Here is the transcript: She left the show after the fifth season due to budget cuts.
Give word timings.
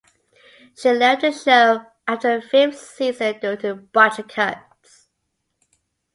She 0.75 0.91
left 0.93 1.21
the 1.21 1.31
show 1.31 1.85
after 2.07 2.41
the 2.41 2.47
fifth 2.47 2.79
season 2.79 3.37
due 3.39 3.55
to 3.57 3.75
budget 3.75 4.29
cuts. 4.29 5.05